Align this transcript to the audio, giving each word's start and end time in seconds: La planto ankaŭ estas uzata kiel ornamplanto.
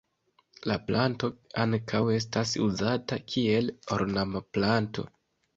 La 0.71 0.77
planto 0.87 1.27
ankaŭ 1.65 2.01
estas 2.15 2.55
uzata 2.69 3.21
kiel 3.35 3.73
ornamplanto. 3.99 5.07